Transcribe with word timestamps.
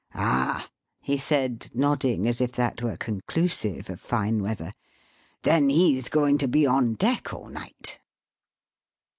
"Ah," 0.15 0.67
he 0.99 1.15
said, 1.19 1.69
nodding 1.75 2.27
as 2.27 2.41
if 2.41 2.51
that 2.53 2.81
were 2.81 2.97
conclusive 2.97 3.87
of 3.87 4.01
fine 4.01 4.41
weather," 4.41 4.71
then 5.43 5.69
he's 5.69 6.09
going 6.09 6.39
to 6.39 6.47
be 6.47 6.65
on 6.65 6.95
deck 6.95 7.31
all 7.31 7.49
night." 7.49 7.99